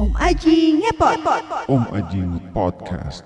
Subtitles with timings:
[0.00, 1.20] Om Aji ngepot.
[1.68, 3.20] Om Ajing Podcast.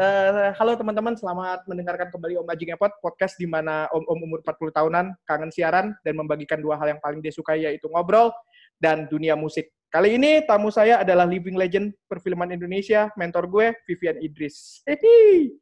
[0.00, 4.72] Eh, halo teman-teman, selamat mendengarkan kembali Om Aji Ngepot, podcast di mana om-om umur 40
[4.72, 8.32] tahunan kangen siaran dan membagikan dua hal yang paling dia sukai yaitu ngobrol
[8.80, 9.68] dan dunia musik.
[9.92, 14.80] Kali ini tamu saya adalah living legend perfilman Indonesia, mentor gue Vivian Idris.
[14.88, 15.52] Hehi.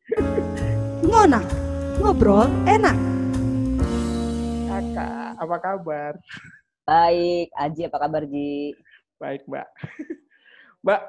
[1.10, 1.42] Ngona.
[1.98, 2.94] Ngobrol enak.
[4.70, 6.14] Kakak, apa kabar?
[6.86, 8.78] Baik, Aji apa kabar Ji?
[9.18, 9.68] Baik, Mbak.
[10.86, 11.02] Mbak,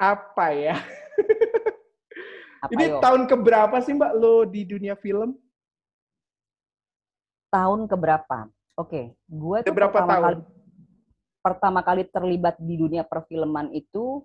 [0.00, 0.76] apa ya?
[2.64, 3.04] Apa Ini yo?
[3.04, 5.36] tahun keberapa sih Mbak lo di dunia film?
[7.54, 8.50] tahun keberapa?
[8.74, 10.24] Oke, gue Udah tuh berapa pertama tahun?
[10.24, 10.38] kali
[11.44, 14.24] pertama kali terlibat di dunia perfilman itu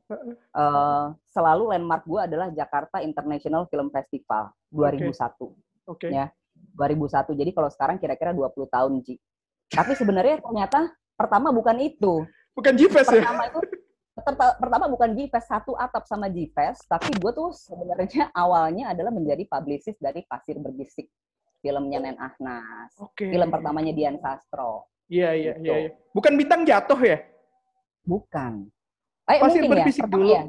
[0.55, 5.13] eh, selalu landmark gue adalah Jakarta International Film Festival 2001.
[5.85, 6.09] Oke.
[6.09, 6.34] Ya.
[6.73, 7.38] 2001.
[7.38, 9.21] Jadi kalau sekarang kira-kira 20 tahun, Ji.
[9.70, 12.26] Tapi sebenarnya ternyata pertama bukan itu.
[12.52, 13.22] Bukan Jifes ya?
[13.22, 13.60] Pertama itu
[14.20, 19.46] perta- pertama bukan Gfest satu atap sama Gfest, tapi gue tuh sebenarnya awalnya adalah menjadi
[19.46, 21.08] publicist dari Pasir Berbisik
[21.60, 22.91] filmnya Nen Ahnas.
[22.98, 23.30] Oke.
[23.30, 24.90] Film pertamanya Dian Sastro.
[25.08, 25.66] Iya, iya, Gitu.
[25.66, 25.76] iya.
[25.88, 25.91] iya.
[26.12, 27.18] Bukan bintang jatuh ya?
[28.04, 28.68] Bukan.
[29.30, 30.10] Eh, Pasir mungkin Berbisik ya.
[30.10, 30.27] Dulu.
[30.27, 30.41] ya.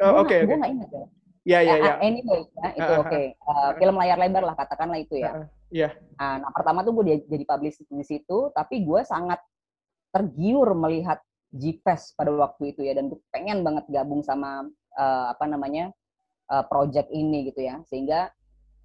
[0.00, 0.56] Oh, Oke, Gue oke.
[0.56, 1.06] nggak ingat ya.
[1.40, 1.92] Iya, Ya, iya.
[1.96, 3.20] ah, Anyway, ya, itu Ah, ah, oke.
[3.32, 5.48] Eh, film layar lebar lah katakanlah itu ya.
[5.72, 5.88] Iya.
[6.20, 9.40] Nah, nah, pertama tuh gue jadi publicist di situ, tapi gue sangat
[10.12, 14.68] tergiur melihat G-Fest pada waktu itu ya, dan gue pengen banget gabung sama
[14.98, 15.88] eh, apa namanya
[16.50, 18.28] eh, project ini gitu ya, sehingga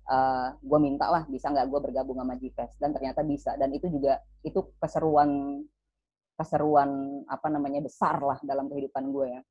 [0.08, 3.92] eh, gue minta lah bisa nggak gue bergabung sama G-Fest, dan ternyata bisa, dan itu
[3.92, 5.60] juga itu keseruan
[6.36, 9.42] keseruan apa namanya besar lah dalam kehidupan gue ya.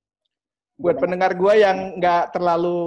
[0.74, 2.82] Buat pendengar gue yang nggak terlalu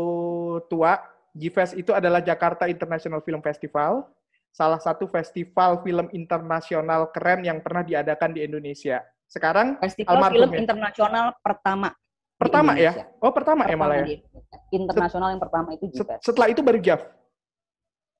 [0.68, 1.00] tua,
[1.32, 4.04] G-Fest itu adalah Jakarta International Film Festival,
[4.52, 9.06] salah satu festival film internasional keren yang pernah diadakan di Indonesia.
[9.30, 10.60] Sekarang Festival film ya?
[10.64, 11.92] internasional pertama.
[12.38, 12.94] pertama ya?
[13.18, 14.06] Oh pertama, ya Pertama malah ya?
[14.06, 14.58] di Indonesia.
[14.70, 16.22] Internasional yang pertama itu G-Fest.
[16.26, 17.02] Setelah itu baru JAV.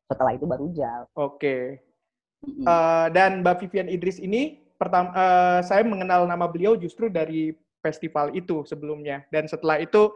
[0.08, 1.04] Setelah itu baru JAL.
[1.12, 1.84] Oke.
[2.46, 2.66] Mm-mm.
[2.66, 7.52] Eh, dan Mbak Vivian Idris ini pertama eh, saya mengenal nama beliau justru dari
[7.82, 10.12] festival itu sebelumnya dan setelah itu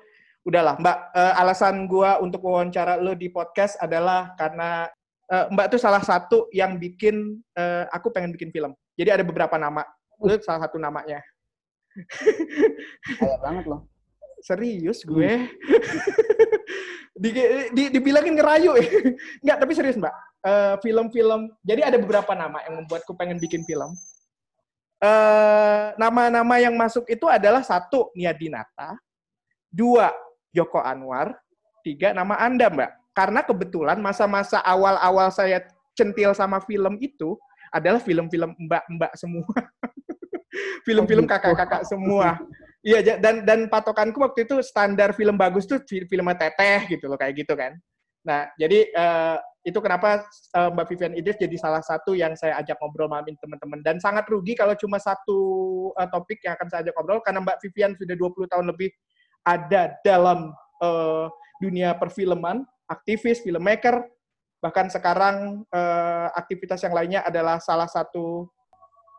[0.45, 4.89] udahlah Mbak eh, alasan gua untuk wawancara lo di podcast adalah karena
[5.29, 8.73] eh, Mbak tuh salah satu yang bikin eh, aku pengen bikin film.
[8.97, 9.85] Jadi ada beberapa nama.
[10.21, 11.21] Lo salah satu namanya.
[13.17, 13.89] Kaya banget loh.
[14.41, 15.45] Serius gue.
[17.21, 17.29] di,
[17.77, 18.85] di, dibilangin ngerayu ya.
[19.45, 20.15] Enggak, tapi serius Mbak.
[20.81, 23.93] Film-film, jadi ada beberapa nama yang membuatku pengen bikin film.
[25.01, 28.93] Eh, Nama-nama yang masuk itu adalah satu, Nia Dinata.
[29.67, 30.13] Dua,
[30.53, 31.33] Joko Anwar.
[31.81, 32.91] Tiga, nama Anda Mbak.
[33.17, 35.65] Karena kebetulan masa-masa awal-awal saya
[35.97, 37.33] centil sama film itu
[37.73, 39.47] adalah film-film mbak-mbak semua.
[40.87, 41.33] film-film Oh, gitu.
[41.33, 42.37] kakak-kakak semua.
[42.81, 47.17] Iya, dan dan patokanku waktu itu standar film bagus tuh fi- filmnya teteh gitu loh
[47.17, 47.77] kayak gitu kan.
[48.21, 52.77] Nah, jadi eh, itu kenapa eh, Mbak Vivian Idris jadi salah satu yang saya ajak
[52.81, 55.39] ngobrol malam ini teman-teman dan sangat rugi kalau cuma satu
[55.97, 58.89] eh, topik yang akan saya ajak ngobrol karena Mbak Vivian sudah 20 tahun lebih
[59.45, 61.25] ada dalam eh,
[61.61, 64.05] dunia perfilman, aktivis, filmmaker,
[64.61, 68.49] bahkan sekarang eh, aktivitas yang lainnya adalah salah satu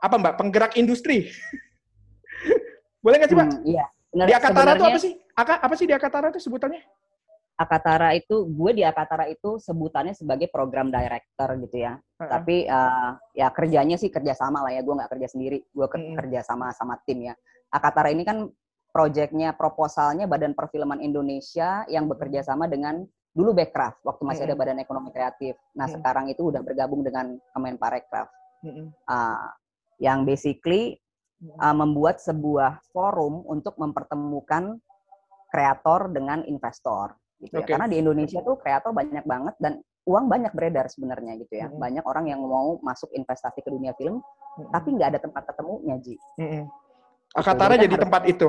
[0.02, 1.26] apa Mbak penggerak industri.
[3.04, 3.48] Boleh nggak sih Mbak?
[3.50, 3.84] Hmm, iya.
[4.12, 5.12] Benar, Di Akatara itu apa sih?
[5.32, 6.82] Aka, apa sih di Akatara itu sebutannya?
[7.52, 12.00] Akatara itu, gue di Akatara itu sebutannya sebagai program director gitu ya.
[12.18, 12.30] Heeh.
[12.30, 14.80] Tapi eh, ya kerjanya sih kerja sama lah ya.
[14.82, 15.62] Gue nggak kerja sendiri.
[15.70, 16.16] Gue ke- Mm-mm.
[16.18, 17.34] kerja sama sama tim ya.
[17.70, 18.48] Akatara ini kan
[18.92, 24.52] proyeknya, proposalnya Badan Perfilman Indonesia yang bekerja sama dengan dulu Bekraf waktu masih ada.
[24.52, 25.56] Badan Ekonomi Kreatif.
[25.72, 28.28] Nah sekarang itu udah bergabung dengan Kemenparekraf.
[29.08, 29.56] Ah,
[29.96, 31.00] yang basically
[31.56, 34.76] uh, membuat sebuah forum untuk mempertemukan
[35.48, 37.62] kreator dengan investor gitu ya.
[37.62, 37.72] Oke.
[37.74, 39.72] Karena di Indonesia tuh kreator banyak banget dan
[40.02, 41.66] uang banyak beredar sebenarnya gitu ya.
[41.66, 41.78] Mhm.
[41.78, 44.70] Banyak orang yang mau masuk investasi ke dunia film Mm-mm.
[44.70, 46.14] tapi nggak ada tempat ketemunya, Ji.
[46.38, 46.70] Mm-mm.
[47.32, 48.48] Akatara Jadi kan jadi harus- tempat itu.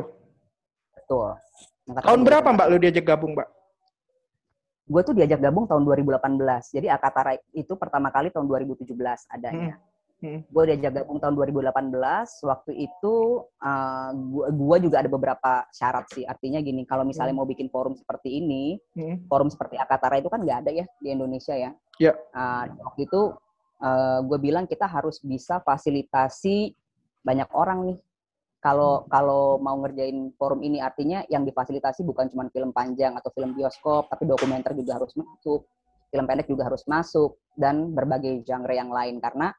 [0.93, 1.29] Betul.
[1.83, 2.47] Yang kata Tahun berapa.
[2.53, 3.49] Mbak lu diajak gabung Mbak?
[4.83, 6.75] Gue tuh diajak gabung tahun 2018.
[6.75, 8.91] Jadi Akatara itu pertama kali tahun 2017
[9.31, 9.79] adanya.
[9.79, 9.92] Hmm.
[10.21, 11.93] Gue diajak gabung tahun 2018.
[12.47, 13.15] Waktu itu
[13.59, 16.23] uh, gua, gua juga ada beberapa syarat sih.
[16.23, 17.43] Artinya gini, kalau misalnya Hmm.
[17.43, 19.27] mau bikin forum seperti ini, Mm-mm.
[19.27, 21.71] forum seperti Akatara itu kan nggak ada ya di Indonesia ya.
[21.99, 22.13] Iya.
[22.31, 23.21] Uh, waktu itu
[24.23, 26.71] gue bilang kita harus bisa fasilitasi
[27.19, 27.99] banyak orang nih.
[28.63, 33.51] Kalau kalau mau ngerjain forum ini artinya yang difasilitasi bukan cuma film panjang atau film
[33.51, 35.67] bioskop, tapi dokumenter juga harus masuk,
[36.07, 39.51] film pendek juga harus masuk dan berbagai genre yang lain karena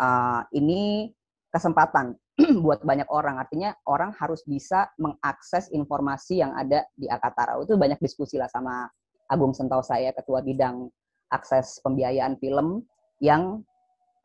[0.00, 1.12] uh, ini
[1.52, 2.16] kesempatan
[2.64, 3.36] buat banyak orang.
[3.38, 7.60] Artinya orang harus bisa mengakses informasi yang ada di Akatara.
[7.60, 8.88] Itu banyak diskusi lah sama
[9.28, 10.88] Agung Sentau saya, ketua bidang
[11.32, 12.84] akses pembiayaan film
[13.24, 13.64] yang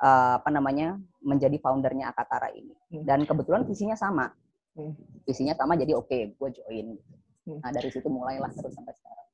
[0.03, 2.75] uh, apa namanya menjadi foundernya Akatara ini.
[2.91, 3.03] Hmm.
[3.03, 4.31] Dan kebetulan visinya sama.
[4.75, 4.95] Hmm.
[5.27, 6.87] Visinya sama jadi oke, okay, gue join.
[7.47, 7.59] Hmm.
[7.63, 9.26] Nah dari situ mulailah terus sampai sekarang.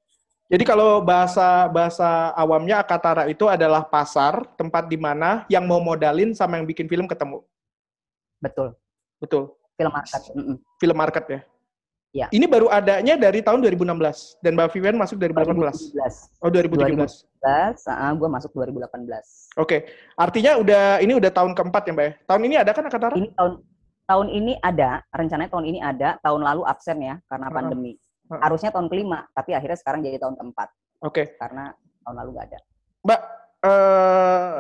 [0.52, 6.36] Jadi kalau bahasa bahasa awamnya Akatara itu adalah pasar tempat di mana yang mau modalin
[6.36, 7.42] sama yang bikin film ketemu.
[8.44, 8.76] Betul.
[9.24, 9.56] Betul.
[9.80, 10.22] Film market.
[10.36, 10.56] Mm -mm.
[10.78, 11.40] Film market ya.
[12.14, 12.30] Ya.
[12.30, 15.98] Ini baru adanya dari tahun 2016 dan Mbak Vivian masuk 2018.
[15.98, 16.46] 2017.
[16.46, 17.26] Oh 2017.
[17.42, 19.58] 2017, uh, gue masuk 2018.
[19.58, 22.14] Oke, artinya udah ini udah tahun keempat ya Mbak ya?
[22.30, 23.18] Tahun ini ada kan Akatara?
[23.18, 23.54] Ini tahun
[24.06, 27.58] tahun ini ada, rencananya tahun ini ada, tahun lalu absen ya karena Uh-uh.
[27.58, 27.98] pandemi.
[28.32, 30.70] Harusnya tahun kelima, tapi akhirnya sekarang jadi tahun keempat
[31.04, 31.76] Oke, karena
[32.08, 32.60] tahun lalu nggak ada.
[33.04, 33.22] Mbak,
[33.68, 34.58] eh,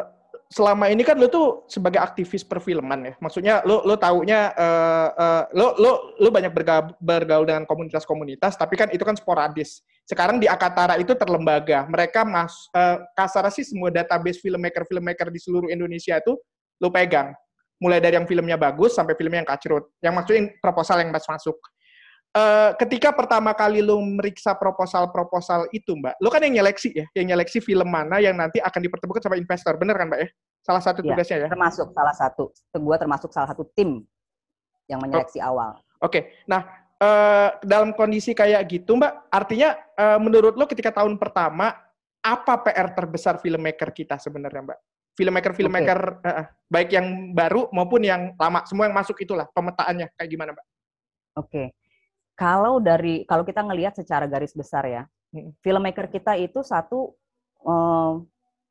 [0.51, 3.13] selama ini kan lo tuh sebagai aktivis perfilman ya.
[3.23, 8.75] Maksudnya lo lo taunya eh, eh, lo lo lo banyak bergaul, bergaul dengan komunitas-komunitas, tapi
[8.75, 9.79] kan itu kan sporadis.
[10.03, 11.87] Sekarang di Akatara itu terlembaga.
[11.87, 16.35] Mereka mas eh, kasar sih semua database filmmaker-filmmaker di seluruh Indonesia itu
[16.83, 17.31] lo pegang.
[17.79, 19.87] Mulai dari yang filmnya bagus sampai filmnya yang kacrut.
[20.03, 21.55] Yang maksudnya proposal yang mas masuk.
[22.33, 27.29] Eh, ketika pertama kali lo meriksa proposal-proposal itu, Mbak, lo kan yang nyeleksi ya, yang
[27.29, 30.29] nyeleksi film mana yang nanti akan dipertemukan sama investor, bener kan, Mbak ya?
[30.65, 31.13] Salah satu Iya.
[31.13, 31.49] tugasnya ya.
[31.53, 34.01] Termasuk salah satu, gue termasuk salah satu tim
[34.89, 35.77] yang menyeleksi awal.
[36.01, 36.65] Oke, nah
[36.97, 41.69] eh, dalam kondisi kayak gitu, Mbak, artinya eh, menurut lo ketika tahun pertama
[42.17, 44.79] apa PR terbesar filmmaker kita sebenarnya, Mbak?
[45.13, 50.29] Filmmaker-filmmaker eh, eh, baik yang baru maupun yang lama, semua yang masuk itulah pemetaannya kayak
[50.33, 50.65] gimana, Mbak?
[51.37, 51.82] Oke.
[52.33, 55.03] Kalau dari kalau kita ngelihat secara garis besar ya,
[55.61, 57.13] filmmaker kita itu satu
[57.61, 58.13] eh,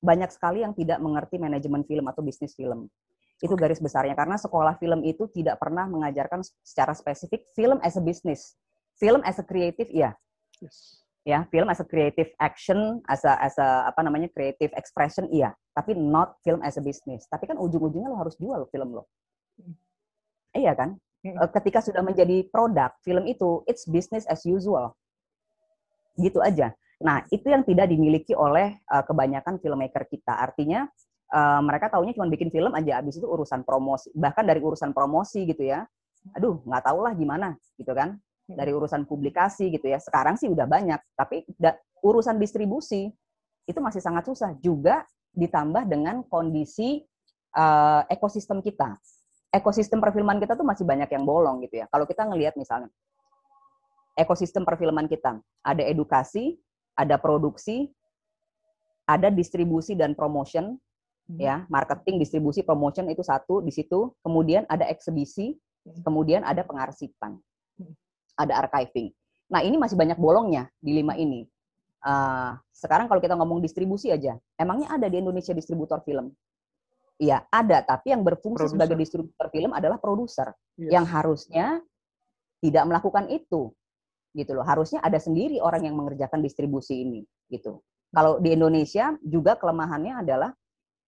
[0.03, 2.91] banyak sekali yang tidak mengerti manajemen film atau bisnis film.
[3.39, 8.03] Itu garis besarnya karena sekolah film itu tidak pernah mengajarkan secara spesifik film as a
[8.03, 8.59] business.
[8.99, 10.15] Film as a creative iya,
[10.63, 11.03] Yes.
[11.27, 15.51] ya, film as a creative action, as a as a apa namanya creative expression iya,
[15.75, 17.27] tapi not film as a business.
[17.27, 19.11] Tapi kan ujung-ujungnya lo harus jual film lo.
[20.55, 20.99] Iya kan?
[21.23, 24.95] Eh, Ketika sudah menjadi produk film itu, it's business as usual.
[26.19, 26.75] Gitu aja.
[27.03, 30.35] Nah, itu yang tidak dimiliki oleh eh, kebanyakan filmmaker kita.
[30.35, 30.87] Artinya
[31.31, 34.11] eh, mereka taunya cuma bikin film aja, habis itu urusan promosi.
[34.15, 35.87] Bahkan dari urusan promosi gitu ya.
[36.39, 38.19] Aduh, nggak tahu lah gimana gitu kan.
[38.47, 40.03] Dari urusan publikasi gitu ya.
[40.03, 43.09] Sekarang sih udah banyak, tapi da- urusan distribusi
[43.65, 44.53] itu masih sangat susah.
[44.59, 47.03] Juga ditambah dengan kondisi
[47.55, 48.99] eh, ekosistem kita.
[49.53, 51.87] Ekosistem perfilman kita tuh masih banyak yang bolong gitu ya.
[51.93, 52.89] Kalau kita ngelihat misalnya
[54.17, 56.61] ekosistem perfilman kita, ada edukasi,
[56.97, 57.89] ada produksi,
[59.09, 60.77] ada distribusi dan promotion,
[61.23, 61.39] Hmm.
[61.39, 64.11] ya, marketing, distribusi, promotion itu satu di situ.
[64.21, 65.55] Kemudian ada eksibisi,
[65.87, 66.03] Hmm.
[66.03, 67.39] kemudian ada pengarsipan,
[67.79, 67.95] Hmm.
[68.37, 69.15] ada archiving.
[69.49, 71.47] Nah ini masih banyak bolongnya di lima ini.
[72.03, 76.35] Ah, sekarang kalau kita ngomong distribusi aja, emangnya ada di Indonesia distributor film?
[77.21, 78.75] Iya, ada, tapi yang berfungsi Produser.
[78.77, 80.89] sebagai distributor film adalah produser Yes.
[80.89, 81.85] yang harusnya
[82.65, 83.75] tidak melakukan itu
[84.33, 87.21] gitu loh harusnya ada sendiri orang yang mengerjakan distribusi ini
[87.53, 90.51] gitu kalau di Indonesia juga kelemahannya adalah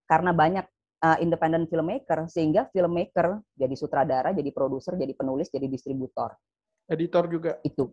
[0.05, 0.67] karena banyak
[1.01, 6.37] uh, independent filmmaker sehingga filmmaker jadi sutradara jadi produser jadi penulis jadi distributor
[6.84, 7.56] editor juga.
[7.65, 7.89] itu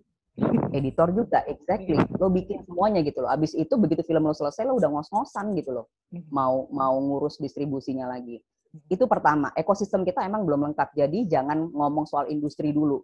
[0.71, 1.99] editor juga exactly.
[2.15, 3.29] Lo bikin semuanya gitu loh.
[3.31, 5.85] Abis itu begitu film lo selesai lo udah ngos-ngosan gitu loh.
[6.31, 8.39] Mau mau ngurus distribusinya lagi.
[8.87, 9.51] Itu pertama.
[9.53, 10.95] Ekosistem kita emang belum lengkap.
[10.95, 13.03] Jadi jangan ngomong soal industri dulu.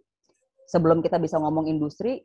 [0.68, 2.24] Sebelum kita bisa ngomong industri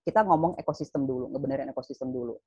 [0.00, 2.40] kita ngomong ekosistem dulu ngebenerin ekosistem dulu.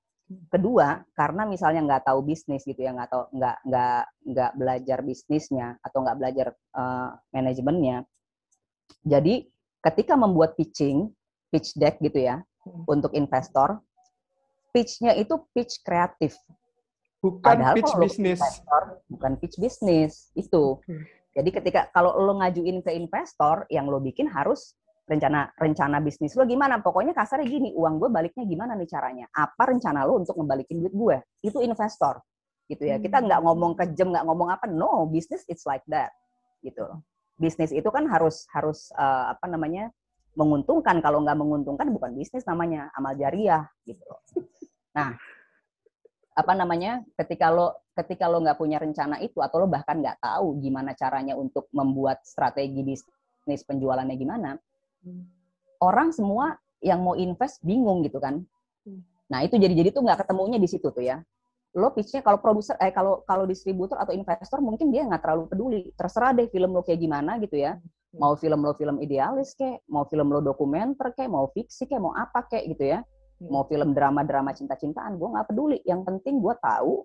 [0.50, 5.78] Kedua karena misalnya nggak tahu bisnis gitu ya nggak tahu nggak nggak nggak belajar bisnisnya
[5.86, 7.98] atau nggak belajar eh, manajemennya.
[9.06, 9.46] Jadi
[9.86, 11.14] ketika membuat pitching
[11.54, 12.88] pitch deck gitu ya Hmm.
[12.88, 13.84] untuk investor
[14.72, 16.40] pitch-nya itu pitch kreatif
[17.24, 18.36] Bukan Padahal pitch bisnis.
[18.36, 20.76] investor, bukan pitch bisnis itu.
[20.76, 21.08] Oke.
[21.32, 24.76] Jadi ketika kalau lo ngajuin ke investor, yang lo bikin harus
[25.08, 26.84] rencana rencana bisnis lo gimana?
[26.84, 29.26] Pokoknya kasarnya gini, uang gue baliknya gimana nih caranya?
[29.32, 31.18] Apa rencana lo untuk ngebalikin duit gue?
[31.48, 32.20] Itu investor,
[32.68, 33.00] gitu ya.
[33.00, 34.68] Kita nggak ngomong kejem, nggak ngomong apa.
[34.68, 36.12] No, bisnis it's like that,
[36.60, 36.84] gitu.
[37.40, 39.96] Bisnis itu kan harus harus eh, apa namanya
[40.34, 41.00] menguntungkan.
[41.00, 44.02] Kalau nggak menguntungkan bukan bisnis namanya, amal jariah, gitu.
[44.06, 44.22] loh.
[44.94, 45.18] Nah,
[46.34, 50.58] apa namanya ketika lo ketika lo nggak punya rencana itu atau lo bahkan nggak tahu
[50.58, 54.58] gimana caranya untuk membuat strategi bisnis penjualannya gimana
[55.78, 58.42] orang semua yang mau invest bingung gitu kan
[58.84, 59.00] Hmm.
[59.32, 61.24] nah itu jadi jadi tuh nggak ketemunya di situ tuh ya
[61.80, 65.82] lo pitchnya kalau produser eh kalau kalau distributor atau investor mungkin dia nggak terlalu peduli
[65.96, 68.03] terserah deh film lo kayak gimana gitu ya Hmm.
[68.22, 72.14] Mau film lo film idealis kayak mau film lo dokumenter kayak mau fiksi kayak mau
[72.14, 73.02] apa kayak gitu ya.
[73.42, 73.50] Hmm.
[73.50, 75.82] mau film drama drama cinta cintaan gue nggak peduli.
[75.84, 77.04] Yang penting gue tahu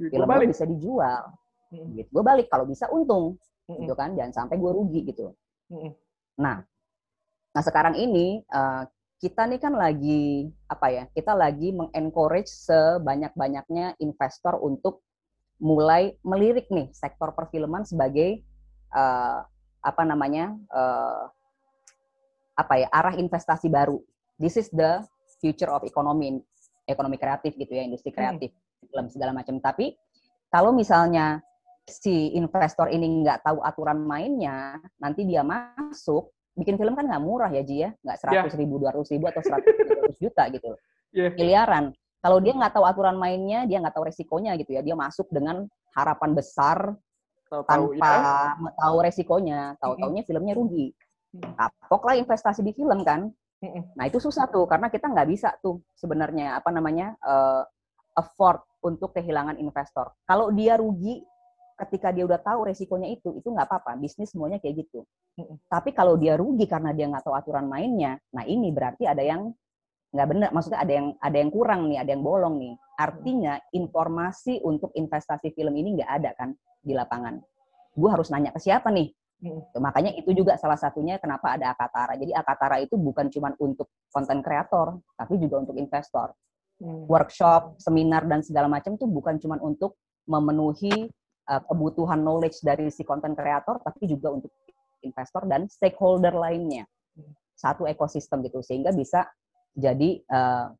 [0.00, 0.48] Duit film balik.
[0.50, 1.22] bisa dijual.
[1.70, 2.46] Mm, gitu gue balik.
[2.48, 3.36] Kalau bisa untung
[3.68, 4.16] mm, gitu kan.
[4.16, 5.36] Jangan sampai gue rugi gitu.
[5.68, 5.92] Mm,
[6.40, 6.64] Nah,
[7.52, 8.82] nah sekarang ini eh,
[9.20, 11.04] kita nih kan lagi apa ya?
[11.12, 15.04] Kita lagi mengencourage sebanyak-banyaknya investor untuk
[15.62, 18.40] mulai melirik nih sektor perfilman sebagai
[18.96, 19.40] eh,
[19.82, 21.22] apa namanya eh,
[22.56, 23.98] apa ya arah investasi baru.
[24.38, 25.02] This is the
[25.42, 26.38] future of economy,
[26.86, 28.54] ekonomi kreatif gitu ya, industri kreatif,
[28.86, 29.58] film segala macam.
[29.58, 29.94] Tapi
[30.50, 31.42] kalau misalnya
[31.86, 37.50] si investor ini nggak tahu aturan mainnya, nanti dia masuk, bikin film kan nggak murah
[37.50, 40.78] ya Ji ya, nggak seratus ribu, dua ribu atau seratus juta gitu,
[41.12, 41.34] Iya.
[41.34, 41.84] miliaran.
[42.22, 45.66] Kalau dia nggak tahu aturan mainnya, dia nggak tahu resikonya gitu ya, dia masuk dengan
[45.92, 46.94] harapan besar
[47.52, 48.70] Tahu-tahu tanpa ya.
[48.80, 50.88] tahu resikonya, tahu taunya filmnya rugi.
[51.36, 53.28] Kapok lah investasi di film kan.
[53.92, 57.62] Nah itu susah tuh karena kita nggak bisa tuh sebenarnya apa namanya eh,
[58.16, 60.16] afford untuk kehilangan investor.
[60.24, 61.20] Kalau dia rugi
[61.76, 64.00] ketika dia udah tahu resikonya itu, itu nggak apa-apa.
[64.00, 65.04] Bisnis semuanya kayak gitu.
[65.66, 69.52] Tapi kalau dia rugi karena dia nggak tahu aturan mainnya, nah ini berarti ada yang
[70.12, 70.48] nggak benar.
[70.52, 72.74] Maksudnya ada yang ada yang kurang nih, ada yang bolong nih.
[73.00, 76.52] Artinya informasi untuk investasi film ini nggak ada kan
[76.84, 77.40] di lapangan.
[77.96, 79.08] Gue harus nanya ke siapa nih?
[79.42, 79.60] Mm.
[79.74, 82.14] Tuh, Makanya itu juga salah satunya kenapa ada Akatara.
[82.20, 86.36] Jadi Akatara itu bukan cuma untuk konten kreator, tapi juga untuk investor.
[86.78, 87.08] Mm.
[87.08, 91.10] Workshop, seminar dan segala macam tuh bukan cuma untuk memenuhi
[91.50, 94.52] uh, kebutuhan knowledge dari si konten kreator, tapi juga untuk
[95.02, 96.86] investor dan stakeholder lainnya.
[97.58, 99.26] Satu ekosistem gitu sehingga bisa
[99.72, 100.72] jadi uh,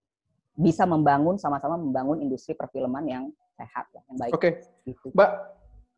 [0.52, 3.24] bisa membangun sama-sama membangun industri perfilman yang
[3.56, 4.32] sehat ya, yang baik.
[4.36, 4.50] Oke,
[4.82, 5.14] Gitu.
[5.14, 5.30] Mbak,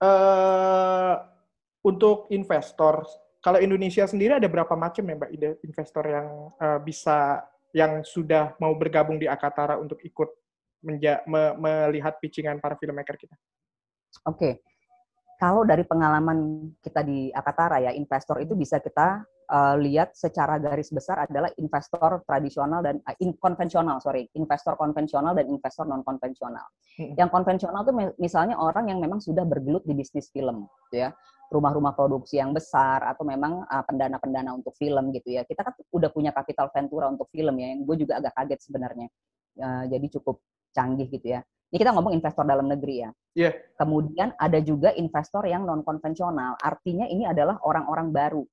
[0.04, 1.14] eh,
[1.84, 3.08] untuk investor,
[3.40, 6.28] kalau Indonesia sendiri ada berapa macam ya Mbak ide investor yang
[6.60, 10.30] eh, bisa yang sudah mau bergabung di Akatara untuk ikut
[10.84, 13.34] menja- me- melihat pitchingan para filmmaker kita?
[14.30, 14.62] Oke,
[15.42, 20.92] kalau dari pengalaman kita di Akatara ya, investor itu bisa kita uh, lihat secara garis
[20.92, 26.64] besar adalah investor tradisional dan uh, in- konvensional, sorry, investor konvensional dan investor non konvensional.
[26.96, 27.14] Hmm.
[27.16, 31.12] Yang konvensional itu mi- misalnya orang yang memang sudah bergelut di bisnis film, gitu ya,
[31.52, 35.42] rumah-rumah produksi yang besar atau memang uh, pendana-pendana untuk film gitu ya.
[35.44, 39.06] Kita kan udah punya capital ventura untuk film ya, yang gue juga agak kaget sebenarnya.
[39.54, 40.42] Uh, jadi cukup
[40.74, 41.40] canggih gitu ya.
[41.70, 43.10] Ini kita ngomong investor dalam negeri ya.
[43.34, 43.50] Iya.
[43.74, 46.54] Kemudian ada juga investor yang non konvensional.
[46.62, 48.46] Artinya ini adalah orang-orang baru.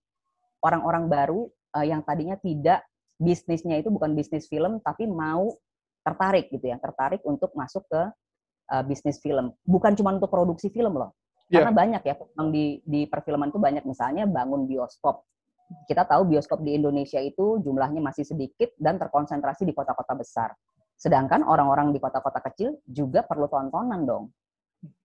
[0.62, 2.86] Orang-orang baru eh, yang tadinya tidak
[3.22, 5.54] bisnisnya itu bukan bisnis film tapi mau
[6.02, 8.02] tertarik gitu ya, tertarik untuk masuk ke
[8.72, 9.54] eh, bisnis film.
[9.66, 11.14] Bukan cuma untuk produksi film loh.
[11.52, 11.68] Iya.
[11.68, 15.28] Karena banyak ya memang di di perfilman itu banyak misalnya bangun bioskop.
[15.88, 20.52] Kita tahu bioskop di Indonesia itu jumlahnya masih sedikit dan terkonsentrasi di kota-kota besar.
[20.96, 24.30] Sedangkan orang-orang di kota-kota kecil juga perlu tontonan dong.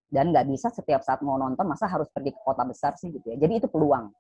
[0.07, 3.27] Dan nggak bisa setiap saat mau nonton, masa harus pergi ke kota besar sih gitu
[3.35, 3.37] ya.
[3.43, 4.13] Jadi itu peluang.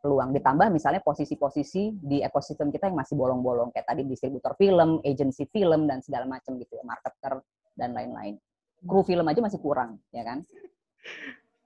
[0.00, 0.32] Peluang.
[0.32, 3.68] Ditambah misalnya posisi-posisi di ekosistem kita yang masih bolong-bolong.
[3.70, 6.84] Kayak tadi distributor film, agency film, dan segala macam gitu ya.
[6.84, 7.44] Marketer,
[7.76, 8.40] dan lain-lain.
[8.80, 10.40] Kru film aja masih kurang, ya kan?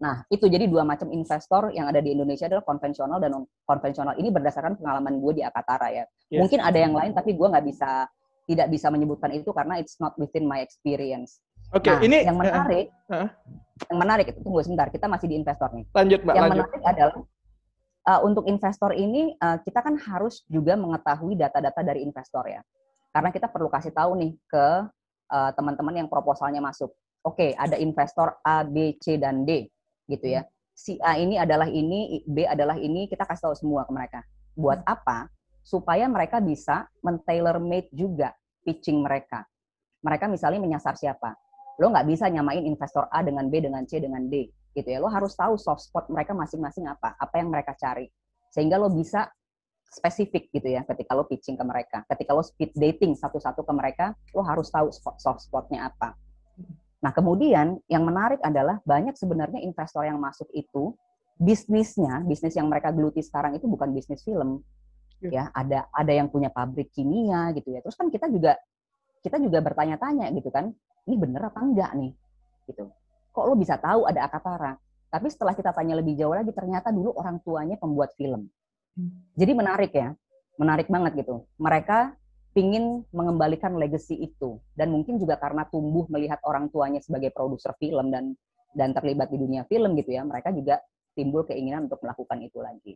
[0.02, 4.18] Nah, itu jadi dua macam investor yang ada di Indonesia adalah konvensional dan non konvensional.
[4.18, 6.04] Ini berdasarkan pengalaman gue di Akatara ya.
[6.28, 6.42] Yes.
[6.42, 8.10] Mungkin ada yang lain, tapi gue nggak bisa
[8.44, 11.40] tidak bisa menyebutkan itu karena it's not within my experience.
[11.72, 13.28] Oke, nah, ini yang menarik, eh,
[13.88, 15.86] yang menarik itu tunggu sebentar, kita masih di investor nih.
[15.96, 16.64] lanjut Mbak, yang lanjut.
[16.68, 17.16] menarik adalah
[18.08, 22.61] uh, untuk investor ini uh, kita kan harus juga mengetahui data-data dari investor ya,
[23.12, 24.66] karena kita perlu kasih tahu nih ke
[25.32, 26.92] uh, teman-teman yang proposalnya masuk.
[27.25, 29.73] Oke, ada investor A, B, C dan D
[30.12, 30.44] gitu ya.
[30.76, 34.20] Si A ini adalah ini, B adalah ini, kita kasih tahu semua ke mereka.
[34.52, 35.32] Buat apa?
[35.64, 39.49] Supaya mereka bisa men-tailor made juga pitching mereka.
[40.04, 41.32] Mereka misalnya menyasar siapa?
[41.80, 44.98] Lo nggak bisa nyamain investor A dengan B dengan C dengan D gitu ya.
[44.98, 48.10] Lo harus tahu soft spot mereka masing-masing apa, apa yang mereka cari.
[48.50, 49.30] Sehingga lo bisa
[49.94, 52.02] spesifik gitu ya ketika lo pitching ke mereka.
[52.10, 56.18] Ketika lo speed dating satu-satu ke mereka, lo harus tahu spot, soft spotnya apa.
[56.98, 60.96] Nah, kemudian yang menarik adalah banyak sebenarnya investor yang masuk itu
[61.38, 64.64] bisnisnya, bisnis yang mereka geluti sekarang itu bukan bisnis film.
[65.24, 67.80] Ya, ada ada yang punya pabrik kimia gitu ya.
[67.80, 68.60] Terus kan kita juga
[69.24, 70.68] kita juga bertanya-tanya gitu kan,
[71.08, 72.12] ini bener apa enggak nih?
[72.68, 72.84] Gitu.
[73.34, 74.78] Kok lo bisa tahu ada Akatara?
[75.10, 78.46] Tapi setelah kita tanya lebih jauh lagi ternyata dulu orang tuanya pembuat film.
[79.34, 80.14] Jadi menarik ya.
[80.54, 81.42] Menarik banget gitu.
[81.58, 82.14] Mereka
[82.54, 88.14] pingin mengembalikan legacy itu dan mungkin juga karena tumbuh melihat orang tuanya sebagai produser film
[88.14, 88.38] dan
[88.78, 90.78] dan terlibat di dunia film gitu ya mereka juga
[91.18, 92.94] timbul keinginan untuk melakukan itu lagi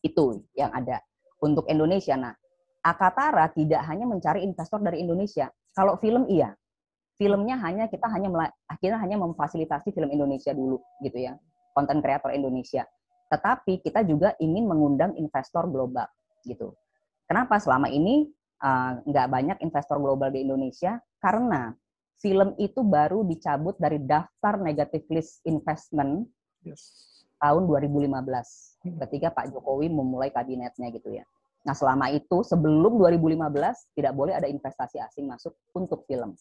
[0.00, 0.24] itu
[0.56, 1.04] yang ada
[1.44, 2.32] untuk Indonesia nah
[2.80, 6.56] Akatara tidak hanya mencari investor dari Indonesia kalau film iya
[7.20, 8.32] filmnya hanya kita hanya
[8.64, 11.36] akhirnya hanya memfasilitasi film Indonesia dulu gitu ya
[11.76, 12.88] konten kreator Indonesia
[13.28, 16.08] tetapi kita juga ingin mengundang investor global
[16.48, 16.72] gitu
[17.28, 18.32] kenapa selama ini
[18.64, 21.76] uh, nggak banyak investor global di Indonesia karena
[22.20, 26.28] film itu baru dicabut dari daftar negative list investment
[26.64, 27.20] yes.
[27.40, 28.96] tahun 2015 hmm.
[29.08, 31.24] ketika Pak Jokowi memulai kabinetnya gitu ya.
[31.64, 33.40] Nah selama itu sebelum 2015
[33.96, 36.36] tidak boleh ada investasi asing masuk untuk film.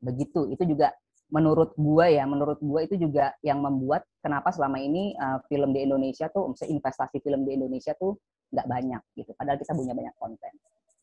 [0.00, 0.92] Begitu itu juga
[1.30, 5.86] menurut gua ya, menurut gua itu juga yang membuat kenapa selama ini uh, film di
[5.86, 8.18] Indonesia tuh, investasi film di Indonesia tuh
[8.50, 9.30] nggak banyak gitu.
[9.38, 10.52] Padahal kita punya banyak konten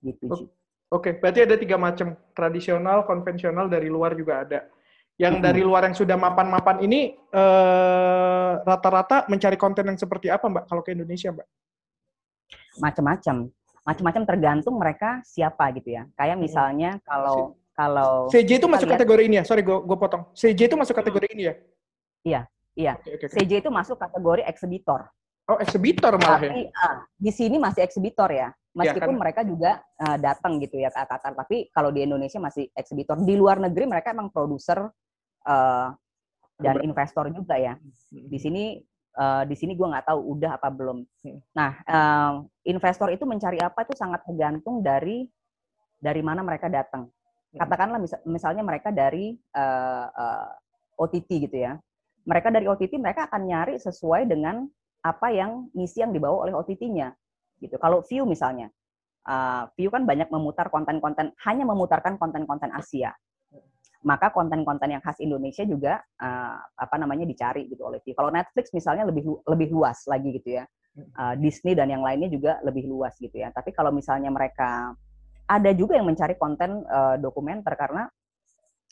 [0.03, 0.51] gitu.
[0.87, 1.13] Oke, okay.
[1.19, 4.59] berarti ada tiga macam tradisional, konvensional, dari luar juga ada.
[5.19, 5.43] Yang hmm.
[5.43, 10.63] dari luar yang sudah mapan-mapan ini eh, rata-rata uh, mencari konten yang seperti apa, Mbak?
[10.69, 11.47] Kalau ke Indonesia, Mbak?
[12.79, 13.35] Macam-macam,
[13.83, 16.07] macam-macam tergantung mereka siapa gitu ya.
[16.15, 19.43] Kayak misalnya kalau kalau CJ itu masuk lihat, kategori ini ya?
[19.45, 20.25] Sorry, gue potong.
[20.33, 21.53] CJ itu masuk kategori ini ya?
[22.25, 22.41] Iya,
[22.73, 22.93] iya.
[22.97, 23.37] Okay, okay, okay.
[23.45, 25.05] CJ itu masuk kategori eksibitor.
[25.47, 26.49] Oh, eksibitor malah ya?
[26.49, 26.73] Tapi, ya?
[26.73, 28.49] Uh, di sini masih eksibitor ya.
[28.49, 29.21] Iya, Meskipun ya, kan?
[29.21, 33.15] mereka juga uh, datang gitu ya ke Qatar, tapi kalau di Indonesia masih eksibitor.
[33.21, 34.89] Di luar negeri mereka emang produser
[35.45, 35.87] uh,
[36.57, 37.77] dan investor juga ya.
[37.77, 38.25] Hmm.
[38.25, 38.63] Di sini
[39.17, 41.05] uh, di sini gue nggak tahu udah apa belum.
[41.25, 41.39] Hmm.
[41.53, 42.33] Nah, uh,
[42.65, 45.29] investor itu mencari apa itu sangat tergantung dari
[45.97, 47.09] dari mana mereka datang.
[47.57, 50.49] Katakanlah mis misalnya mereka dari uh, uh,
[51.01, 51.77] OTT gitu ya.
[52.27, 54.67] Mereka dari OTT mereka akan nyari sesuai dengan
[55.05, 57.13] apa yang misi yang dibawa oleh OTT-nya
[57.63, 57.79] gitu.
[57.79, 58.67] Kalau View misalnya,
[59.29, 63.15] uh, View kan banyak memutar konten-konten hanya memutarkan konten-konten Asia.
[64.05, 68.13] Maka konten-konten yang khas Indonesia juga uh, apa namanya dicari gitu oleh View.
[68.13, 70.65] Kalau Netflix misalnya lebih lebih luas lagi gitu ya.
[70.97, 73.53] Uh, Disney dan yang lainnya juga lebih luas gitu ya.
[73.53, 74.97] Tapi kalau misalnya mereka
[75.47, 78.05] ada juga yang mencari konten uh, dokumenter karena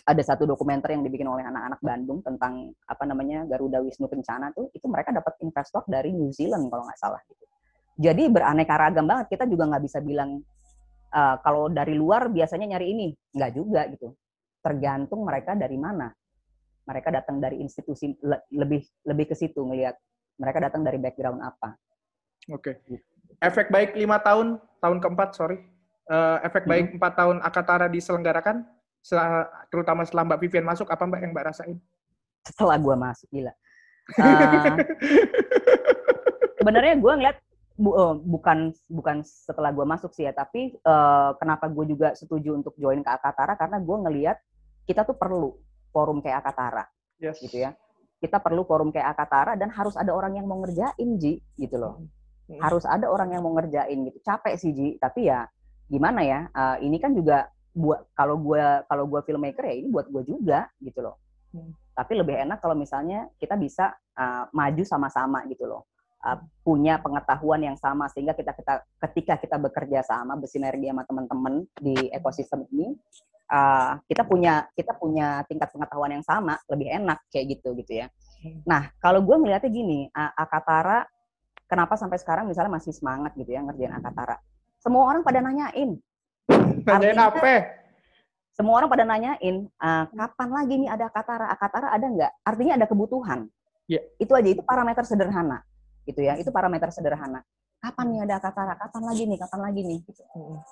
[0.06, 4.70] ada satu dokumenter yang dibikin oleh anak-anak Bandung tentang apa namanya Garuda Wisnu Kencana tuh
[4.72, 7.44] itu mereka dapat investor dari New Zealand kalau nggak salah gitu.
[7.96, 10.40] Jadi beraneka ragam banget kita juga nggak bisa bilang
[11.10, 14.14] uh, kalau dari luar biasanya nyari ini nggak juga gitu.
[14.62, 16.14] Tergantung mereka dari mana.
[16.86, 18.14] Mereka datang dari institusi
[18.54, 19.98] lebih lebih ke situ ngelihat
[20.38, 21.74] mereka datang dari background apa.
[22.54, 22.78] Oke.
[22.78, 23.02] Okay.
[23.42, 25.75] Efek baik lima tahun tahun keempat sorry.
[26.06, 26.96] Uh, efek baik hmm.
[27.02, 28.62] empat tahun Akatara diselenggarakan
[29.06, 31.78] setelah, terutama setelah Mbak Vivian masuk, apa Mbak yang Mbak rasain?
[32.42, 33.54] Setelah gue masuk, gila.
[34.18, 34.78] Uh,
[36.62, 37.38] sebenarnya gue ngeliat
[37.78, 42.58] bu, uh, bukan bukan setelah gue masuk sih ya, tapi uh, kenapa gue juga setuju
[42.58, 44.38] untuk join ke Akatara karena gue ngeliat
[44.90, 45.54] kita tuh perlu
[45.94, 46.90] forum kayak Akatara,
[47.22, 47.38] yes.
[47.46, 47.78] gitu ya.
[48.18, 52.02] Kita perlu forum kayak Akatara dan harus ada orang yang mau ngerjain Ji, gitu loh.
[52.50, 52.58] Hmm.
[52.58, 54.18] Harus ada orang yang mau ngerjain gitu.
[54.26, 55.46] Capek sih Ji, tapi ya
[55.88, 56.40] gimana ya?
[56.52, 60.72] Uh, ini kan juga buat kalau gue kalau gue filmmaker ya ini buat gue juga
[60.80, 61.20] gitu loh
[61.52, 61.92] hmm.
[61.92, 65.84] tapi lebih enak kalau misalnya kita bisa uh, maju sama-sama gitu loh
[66.24, 71.68] uh, punya pengetahuan yang sama sehingga kita kita ketika kita bekerja sama bersinergi sama teman-teman
[71.76, 72.96] di ekosistem ini
[73.52, 78.08] uh, kita punya kita punya tingkat pengetahuan yang sama lebih enak kayak gitu gitu ya
[78.40, 78.64] hmm.
[78.64, 81.04] nah kalau gue melihatnya gini uh, Akatara
[81.68, 84.40] kenapa sampai sekarang misalnya masih semangat gitu ya ngerjain Akatara
[84.86, 85.98] semua orang pada nanyain
[86.86, 87.82] Nanyain apa?
[88.56, 91.52] Semua orang pada nanyain, uh, kapan lagi nih ada Katara?
[91.60, 92.32] Katara ada nggak?
[92.48, 93.52] Artinya ada kebutuhan.
[93.92, 94.08] Yeah.
[94.16, 95.60] Itu aja, itu parameter sederhana.
[96.08, 97.44] Gitu ya, itu parameter sederhana.
[97.84, 98.80] Kapan nih ada Katara?
[98.80, 99.38] Kapan lagi nih?
[99.44, 100.00] Kapan lagi nih?
[100.08, 100.24] Gitu.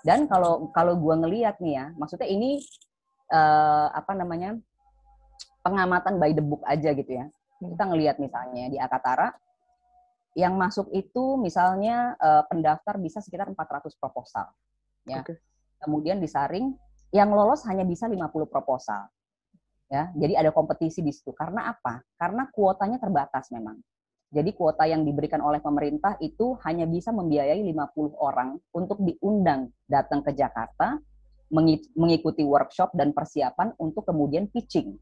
[0.08, 2.64] Dan kalau kalau gue ngeliat nih ya, maksudnya ini
[3.36, 4.56] uh, apa namanya
[5.60, 7.28] pengamatan by the book aja gitu ya.
[7.60, 9.36] Kita ngelihat misalnya di Akatara,
[10.34, 14.50] yang masuk itu misalnya uh, pendaftar bisa sekitar 400 proposal.
[15.06, 15.22] Ya.
[15.22, 15.38] Okay
[15.84, 16.72] kemudian disaring
[17.12, 19.12] yang lolos hanya bisa 50 proposal.
[19.92, 21.36] Ya, jadi ada kompetisi di situ.
[21.36, 22.02] Karena apa?
[22.18, 23.78] Karena kuotanya terbatas memang.
[24.34, 30.26] Jadi kuota yang diberikan oleh pemerintah itu hanya bisa membiayai 50 orang untuk diundang datang
[30.26, 30.98] ke Jakarta,
[31.94, 34.98] mengikuti workshop dan persiapan untuk kemudian pitching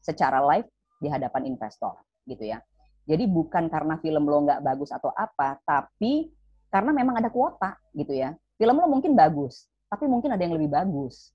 [0.00, 0.64] secara live
[0.96, 2.64] di hadapan investor, gitu ya.
[3.08, 6.30] Jadi bukan karena film lo nggak bagus atau apa, tapi
[6.70, 8.36] karena memang ada kuota, gitu ya.
[8.60, 11.34] Film lo mungkin bagus, tapi mungkin ada yang lebih bagus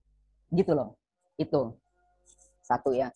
[0.54, 0.96] gitu loh.
[1.36, 1.76] Itu.
[2.64, 3.12] Satu ya.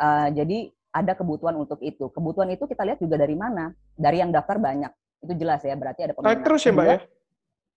[0.00, 2.10] Uh, jadi ada kebutuhan untuk itu.
[2.10, 3.70] Kebutuhan itu kita lihat juga dari mana?
[3.94, 4.90] Dari yang daftar banyak.
[5.22, 6.98] Itu jelas ya berarti ada naik terus ya mbak ya?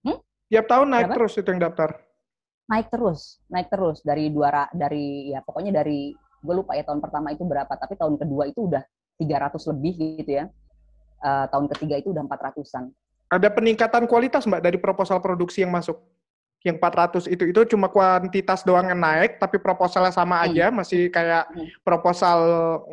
[0.07, 0.17] Hmm?
[0.47, 1.15] tiap tahun naik Kenapa?
[1.19, 1.89] terus itu yang daftar?
[2.63, 3.19] Naik terus,
[3.51, 3.97] naik terus.
[4.01, 8.15] Dari dua dari ya pokoknya dari gue lupa ya tahun pertama itu berapa, tapi tahun
[8.15, 8.83] kedua itu udah
[9.17, 10.45] 300 lebih gitu ya.
[11.23, 12.91] Eh, tahun ketiga itu udah 400-an.
[13.31, 15.97] Ada peningkatan kualitas Mbak dari proposal produksi yang masuk?
[16.63, 20.45] Yang 400 itu itu cuma kuantitas doang yang naik, tapi proposalnya sama Hmm.
[20.47, 21.67] aja, masih kayak Hmm.
[21.83, 22.37] proposal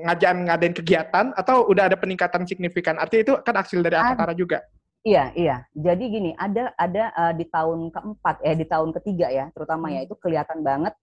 [0.03, 2.99] ngajaan ngadain kegiatan, atau udah ada peningkatan signifikan?
[2.99, 3.95] Artinya itu kan hasil dari.
[3.95, 4.59] Akatara juga.
[5.07, 5.57] Iya, iya.
[5.73, 10.03] Jadi gini, ada ada eh, di tahun keempat, eh di tahun ketiga ya, terutama ya
[10.03, 10.07] Hmm.
[10.11, 10.95] itu kelihatan banget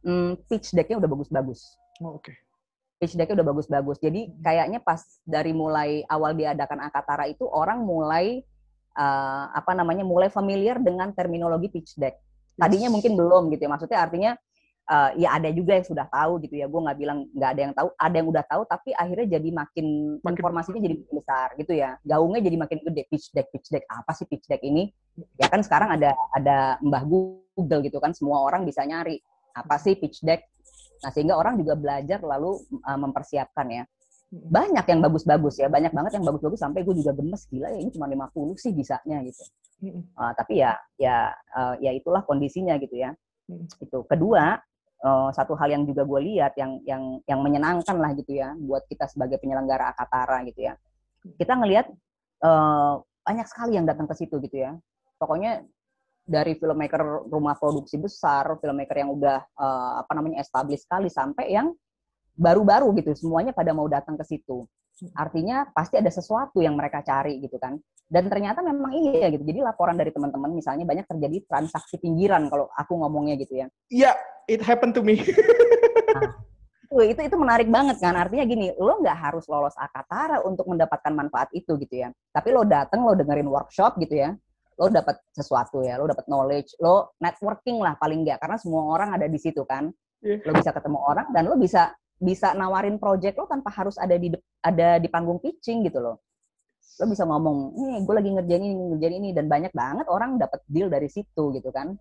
[0.00, 1.76] hmm, pitch deck-nya udah bagus-bagus.
[2.00, 2.32] Oh, Oke.
[3.00, 3.96] Pitch deck-nya udah bagus-bagus.
[3.98, 4.44] Jadi Hmm.
[4.44, 8.44] kayaknya pas dari mulai awal diadakan Akatara itu orang mulai
[8.90, 12.20] eh, apa namanya mulai familiar dengan terminologi pitch deck.
[12.58, 13.70] Tadinya mungkin belum gitu ya.
[13.72, 14.32] Maksudnya artinya
[14.90, 16.66] eh, ya ada juga yang sudah tahu gitu ya.
[16.68, 19.86] Gue nggak bilang nggak ada yang tahu, ada yang udah tahu tapi akhirnya jadi makin,
[20.20, 21.90] Makin- informasinya jadi makin besar gitu ya.
[22.04, 24.90] Gaungnya jadi makin gede pitch deck, pitch deck apa sih pitch deck ini?
[25.40, 29.22] Ya kan sekarang ada ada Mbah Google gitu kan semua orang bisa nyari
[29.54, 30.44] apa sih pitch deck.
[31.00, 33.84] Nah, sehingga orang juga belajar lalu uh, mempersiapkan ya.
[34.30, 37.90] Banyak yang bagus-bagus ya, banyak banget yang bagus-bagus sampai gue juga gemes gila ya ini
[37.90, 39.42] cuma 50 sih bisanya gitu.
[40.14, 43.10] Uh, tapi ya ya uh, ya itulah kondisinya gitu ya.
[43.82, 44.06] Itu.
[44.06, 44.54] Kedua,
[45.02, 48.86] uh, satu hal yang juga gue lihat yang yang yang menyenangkan lah gitu ya buat
[48.86, 50.78] kita sebagai penyelenggara Akatara gitu ya.
[51.34, 51.90] Kita ngelihat
[52.44, 54.76] uh, banyak sekali yang datang ke situ gitu ya.
[55.18, 55.64] Pokoknya
[56.24, 61.74] dari filmmaker rumah produksi besar, filmmaker yang udah uh, apa namanya established sekali sampai yang
[62.38, 64.64] baru-baru gitu, semuanya pada mau datang ke situ.
[65.16, 67.80] Artinya pasti ada sesuatu yang mereka cari gitu kan.
[68.10, 69.46] Dan ternyata memang iya gitu.
[69.46, 73.66] Jadi laporan dari teman-teman misalnya banyak terjadi transaksi pinggiran kalau aku ngomongnya gitu ya.
[73.88, 74.12] Iya,
[74.50, 75.22] it happened to me.
[76.90, 78.18] Tuh, itu itu menarik banget kan.
[78.18, 82.10] Artinya gini, lo nggak harus lolos Akatara untuk mendapatkan manfaat itu gitu ya.
[82.34, 84.34] Tapi lo datang, lo dengerin workshop gitu ya.
[84.80, 89.12] Lo dapat sesuatu ya, lo dapat knowledge, lo networking lah paling nggak karena semua orang
[89.12, 89.92] ada di situ kan.
[90.24, 90.40] Iya.
[90.48, 94.32] Lo bisa ketemu orang dan lo bisa bisa nawarin project lo tanpa harus ada di
[94.64, 96.16] ada di panggung pitching gitu loh.
[97.00, 100.64] Lo bisa ngomong, nih gue lagi ngerjain ini, ngerjain ini dan banyak banget orang dapat
[100.68, 101.92] deal dari situ gitu kan.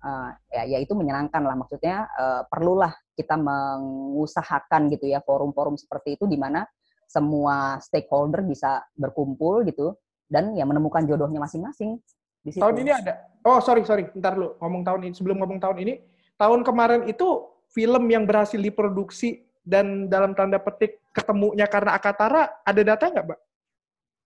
[0.00, 6.16] Uh, ya, ya itu menyenangkan lah maksudnya uh, perlulah kita mengusahakan gitu ya forum-forum seperti
[6.16, 6.64] itu di mana
[7.04, 9.92] semua stakeholder bisa berkumpul gitu
[10.30, 11.98] dan ya menemukan jodohnya masing-masing
[12.40, 12.62] di situ.
[12.62, 13.26] Tahun ini ada.
[13.42, 14.08] Oh, sorry, sorry.
[14.16, 15.12] Ntar lu ngomong tahun ini.
[15.18, 16.00] Sebelum ngomong tahun ini,
[16.38, 22.80] tahun kemarin itu film yang berhasil diproduksi dan dalam tanda petik ketemunya karena Akatara, ada
[22.80, 23.40] data nggak, Mbak?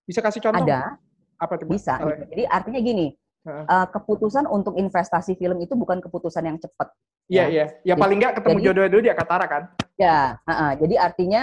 [0.05, 0.63] Bisa kasih contoh?
[0.63, 0.95] ada
[1.41, 1.67] Apa Mbak?
[1.73, 1.99] bisa.
[1.99, 2.23] Oh, gitu.
[2.31, 3.07] Jadi artinya gini,
[3.49, 6.93] uh, keputusan untuk investasi film itu bukan keputusan yang cepat.
[7.25, 7.65] Iya, iya.
[7.81, 9.63] Ya paling nggak ketemu jodohnya dulu di Akatara kan?
[9.97, 10.71] Ya, uh-uh.
[10.77, 11.41] jadi artinya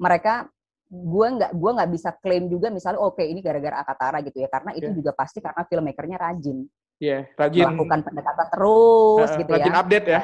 [0.00, 0.50] mereka
[0.92, 4.76] gua nggak gua nggak bisa klaim juga misalnya oke ini gara-gara Akatara gitu ya karena
[4.76, 4.96] itu Iya.
[5.00, 6.68] juga pasti karena filmmakernya rajin
[7.00, 7.64] Iya, rajin.
[7.64, 10.20] melakukan pendekatan terus Heeh, gitu rajin ya update ya.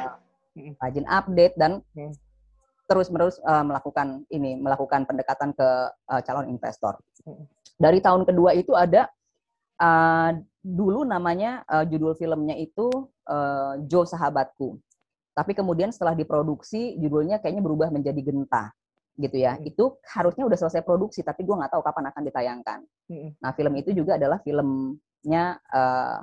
[0.77, 2.13] rajin update dan Hmm.
[2.85, 5.69] terus menerus melakukan ini melakukan pendekatan ke
[6.05, 7.49] uh, calon investor Hmm.
[7.81, 9.09] dari tahun kedua itu ada
[9.81, 14.77] uh, dulu namanya uh, judul filmnya itu uh, Joe Sahabatku
[15.33, 18.75] tapi kemudian setelah diproduksi judulnya kayaknya berubah menjadi Genta
[19.19, 19.67] gitu ya Hmm.
[19.67, 22.79] itu harusnya udah selesai produksi tapi gua nggak tahu kapan akan ditayangkan
[23.11, 23.31] Mm-mm.
[23.43, 26.23] nah film itu juga adalah filmnya uh,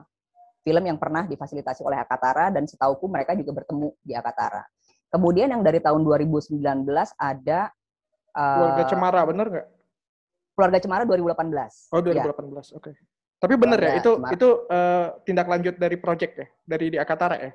[0.64, 4.64] film yang pernah difasilitasi oleh Akatara dan setauku mereka juga bertemu di Akatara
[5.12, 6.64] kemudian yang dari tahun 2019
[7.16, 7.70] ada
[8.32, 9.68] uh, Keluarga Cemara, bener nggak?
[10.56, 12.24] Keluarga Cemara 2018 Oh, Ya.
[12.32, 12.80] 2018.
[12.80, 12.96] Oke.
[13.36, 14.32] Tapi bener ya, Keluarga itu Cemara.
[14.34, 17.52] itu eh, tindak lanjut dari project ya, dari di Akatara ya.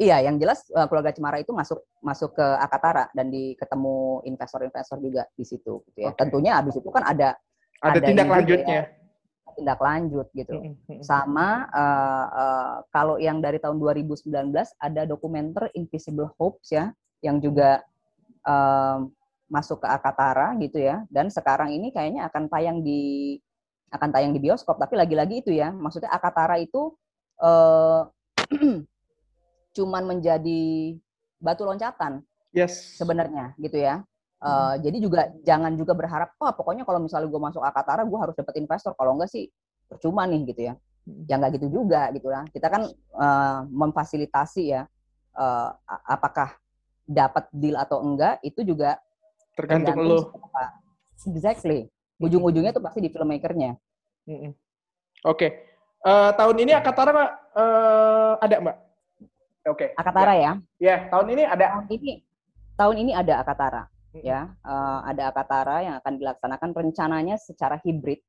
[0.00, 4.98] Iya, yang jelas uh, keluarga Cemara itu masuk masuk ke Akatara dan di ketemu investor-investor
[5.04, 6.16] juga di situ gitu ya.
[6.16, 6.18] Oke.
[6.24, 7.36] Tentunya habis itu kan ada
[7.82, 8.80] Ada, Ada tindak lanjutnya.
[9.52, 10.54] tindak lanjut gitu.
[11.04, 14.30] Sama uh, uh, kalau yang dari tahun 2019
[14.80, 17.84] ada dokumenter Invisible Hopes ya yang juga
[18.48, 19.12] um,
[19.52, 21.04] masuk ke Akatara gitu ya.
[21.12, 23.36] Dan sekarang ini kayaknya akan tayang di
[23.92, 25.68] akan tayang di bioskop tapi lagi-lagi itu ya.
[25.68, 26.96] Maksudnya Akatara itu
[27.42, 28.08] uh,
[29.72, 30.62] cuman menjadi
[31.42, 33.00] batu loncatan Yes.
[33.00, 34.04] sebenarnya gitu ya.
[34.42, 38.34] Uh, Jadi juga jangan juga berharap, oh pokoknya kalau misalnya gue masuk Akatara, gue harus
[38.34, 38.92] dapat investor.
[38.98, 39.48] Kalau enggak sih
[39.86, 40.74] percuma nih gitu ya.
[41.06, 41.24] Hmm.
[41.30, 42.44] Ya nggak gitu juga gitu lah.
[42.50, 42.82] Kita kan
[43.16, 44.82] uh, memfasilitasi ya,
[45.38, 45.68] uh,
[46.10, 46.58] apakah
[47.06, 48.98] dapat deal atau enggak itu juga
[49.54, 50.32] Tergantung tergantung lo.
[51.22, 51.86] Exactly.
[52.18, 53.78] Ujung-ujungnya tuh pasti di filmmakernya.
[54.26, 54.52] Mm-mm.
[55.26, 55.48] Oke.
[56.02, 57.14] Eh, tahun ini Akatara
[57.54, 58.76] eh, ada mbak?
[59.68, 59.94] Oke.
[59.94, 60.52] Akatara ya.
[60.82, 61.66] Ya, tahun ini ada.
[61.78, 62.12] Tahun ini
[62.72, 64.20] tahun ini ada Akatara Mm.
[64.28, 64.40] ya.
[64.60, 68.20] Uh, ada Akatara yang akan dilaksanakan rencananya secara hibrid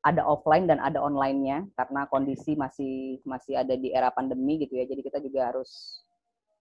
[0.00, 4.88] ada offline dan ada online-nya karena kondisi masih masih ada di era pandemi gitu ya.
[4.88, 6.00] Jadi kita juga harus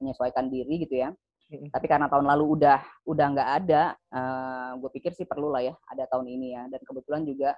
[0.04, 1.16] menyesuaikan diri gitu ya.
[1.50, 5.74] Tapi karena tahun lalu udah udah nggak ada, uh, gue pikir sih perlu lah ya
[5.88, 6.64] ada tahun ini ya.
[6.68, 7.56] Dan kebetulan juga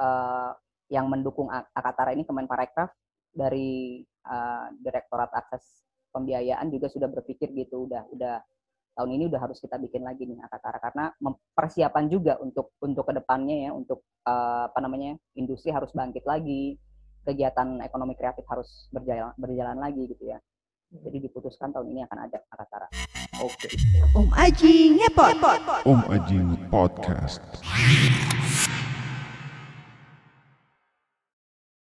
[0.00, 0.56] uh,
[0.88, 2.88] yang mendukung Ak- Akatara ini Kemenparekraf
[3.28, 8.40] dari uh, Direktorat Akses Pembiayaan juga sudah berpikir gitu, udah udah
[8.98, 11.14] tahun ini udah harus kita bikin lagi nih Akatara karena
[11.54, 16.74] persiapan juga untuk untuk ke depannya ya untuk uh, apa namanya industri harus bangkit lagi,
[17.22, 20.42] kegiatan ekonomi kreatif harus berjalan berjalan lagi gitu ya.
[20.88, 22.88] Jadi diputuskan tahun ini akan ada Akatara.
[23.44, 23.68] Oke.
[24.16, 25.36] Om Aji ngepot.
[25.84, 27.44] Om Ajing Podcast.